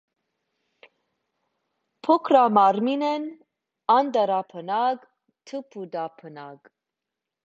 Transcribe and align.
Փոքրամարմին 2.07 3.03
են, 3.09 3.27
անտառաբնակ, 3.97 5.05
թփուտաբնակ։ 5.53 6.73